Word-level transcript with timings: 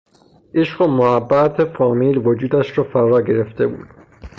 عشق 0.53 0.81
و 0.81 0.87
محبت 0.87 1.63
فامیل 1.65 2.17
وجودش 2.17 2.77
را 2.77 2.83
فرا 2.83 3.21
گرفته 3.21 3.67
بود. 3.67 3.87